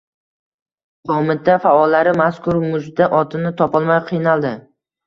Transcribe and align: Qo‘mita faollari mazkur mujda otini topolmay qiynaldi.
Qo‘mita 1.11 1.59
faollari 1.67 2.15
mazkur 2.25 2.61
mujda 2.67 3.13
otini 3.23 3.57
topolmay 3.63 4.07
qiynaldi. 4.11 4.59